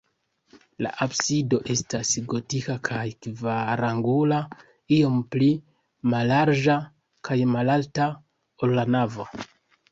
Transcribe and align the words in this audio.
La 0.85 0.91
absido 1.05 1.59
estas 1.73 2.13
gotika 2.31 2.77
kaj 2.89 3.03
kvarangula, 3.27 4.41
iom 4.99 5.21
pli 5.37 5.51
mallarĝa 6.17 6.81
kaj 7.31 7.41
malalta, 7.55 8.11
ol 8.65 8.79
la 8.81 8.91
navo. 9.01 9.33